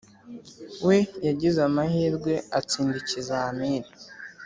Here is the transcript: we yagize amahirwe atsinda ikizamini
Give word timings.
we 0.85 0.97
yagize 1.27 1.59
amahirwe 1.69 2.33
atsinda 2.59 2.95
ikizamini 3.01 3.89